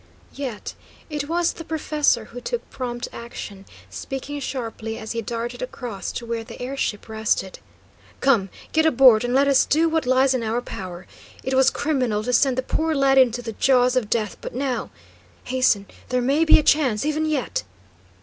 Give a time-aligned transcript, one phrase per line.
[0.33, 0.73] Yet
[1.11, 6.25] it was the professor who took prompt action, speaking sharply as he darted across to
[6.25, 7.59] where the air ship rested:
[8.19, 11.05] "Come; get aboard, and let us do what lies in our power.
[11.43, 14.89] It was criminal to send the poor lad into the jaws of death, but now
[15.43, 17.61] hasten, there may be a chance, even yet!"